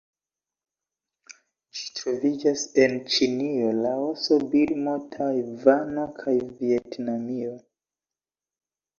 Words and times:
Ĝi 1.79 1.89
troviĝas 1.97 2.63
en 2.83 2.95
Ĉinio, 3.15 3.67
Laoso, 3.83 4.39
Birmo, 4.53 4.95
Tajvano 5.17 6.07
kaj 6.23 6.33
Vjetnamio. 6.63 7.53